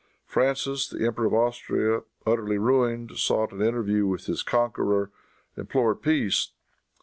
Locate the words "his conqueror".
4.25-5.11